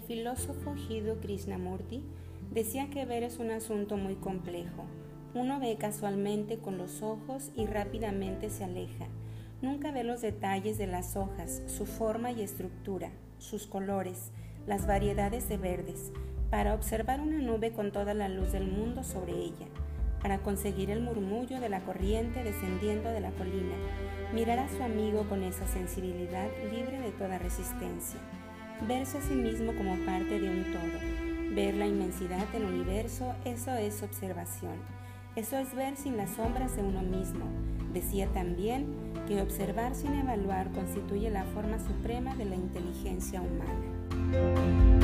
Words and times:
filósofo 0.00 0.74
Hideo 0.76 1.20
Krishnamurti 1.20 2.02
decía 2.50 2.90
que 2.90 3.04
ver 3.04 3.22
es 3.22 3.38
un 3.38 3.50
asunto 3.50 3.96
muy 3.96 4.16
complejo. 4.16 4.84
Uno 5.34 5.60
ve 5.60 5.76
casualmente 5.78 6.58
con 6.58 6.78
los 6.78 7.02
ojos 7.02 7.52
y 7.54 7.66
rápidamente 7.66 8.50
se 8.50 8.64
aleja. 8.64 9.06
Nunca 9.62 9.92
ve 9.92 10.04
los 10.04 10.20
detalles 10.20 10.78
de 10.78 10.86
las 10.86 11.16
hojas, 11.16 11.62
su 11.66 11.86
forma 11.86 12.32
y 12.32 12.42
estructura, 12.42 13.10
sus 13.38 13.66
colores, 13.66 14.32
las 14.66 14.86
variedades 14.86 15.48
de 15.48 15.56
verdes, 15.56 16.12
para 16.50 16.74
observar 16.74 17.20
una 17.20 17.38
nube 17.38 17.72
con 17.72 17.92
toda 17.92 18.14
la 18.14 18.28
luz 18.28 18.52
del 18.52 18.66
mundo 18.66 19.04
sobre 19.04 19.32
ella, 19.32 19.66
para 20.20 20.38
conseguir 20.38 20.90
el 20.90 21.00
murmullo 21.00 21.60
de 21.60 21.68
la 21.68 21.80
corriente 21.84 22.42
descendiendo 22.42 23.08
de 23.10 23.20
la 23.20 23.30
colina, 23.32 23.74
mirar 24.34 24.58
a 24.58 24.68
su 24.68 24.82
amigo 24.82 25.28
con 25.28 25.42
esa 25.44 25.66
sensibilidad 25.66 26.48
libre 26.72 26.98
de 27.00 27.12
toda 27.12 27.38
resistencia, 27.38 28.18
verse 28.86 29.18
a 29.18 29.20
sí 29.22 29.34
mismo 29.34 29.74
como 29.74 29.96
parte 30.04 30.38
de 30.38 30.50
un 30.50 30.64
todo, 30.72 31.54
ver 31.54 31.74
la 31.74 31.86
inmensidad 31.86 32.46
del 32.48 32.64
universo, 32.64 33.34
eso 33.44 33.72
es 33.74 34.02
observación, 34.02 34.74
eso 35.36 35.58
es 35.58 35.74
ver 35.74 35.96
sin 35.96 36.16
las 36.16 36.30
sombras 36.30 36.76
de 36.76 36.82
uno 36.82 37.02
mismo. 37.02 37.44
Decía 37.92 38.28
también 38.28 38.86
que 39.26 39.42
observar 39.42 39.94
sin 39.94 40.14
evaluar 40.14 40.70
constituye 40.72 41.30
la 41.30 41.44
forma 41.44 41.78
suprema 41.78 42.34
de 42.36 42.44
la 42.44 42.56
inteligencia 42.56 43.40
humana. 43.40 44.99